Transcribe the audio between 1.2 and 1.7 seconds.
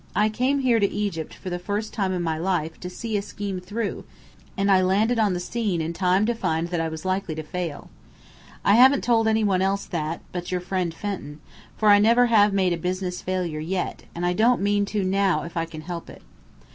for the